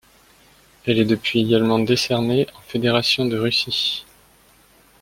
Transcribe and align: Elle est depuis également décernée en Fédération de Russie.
Elle 0.87 0.97
est 0.97 1.05
depuis 1.05 1.41
également 1.41 1.77
décernée 1.77 2.47
en 2.57 2.61
Fédération 2.61 3.27
de 3.27 3.37
Russie. 3.37 4.03